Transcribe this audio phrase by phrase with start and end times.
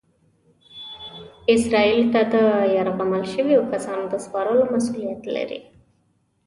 [1.53, 2.35] اسرائیلو ته د
[2.75, 5.59] یرغمل شویو کسانو د سپارلو مسؤلیت لري.